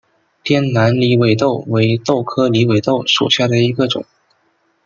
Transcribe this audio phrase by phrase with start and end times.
[0.43, 4.03] 滇南狸尾豆为豆科狸尾豆属下的一个种。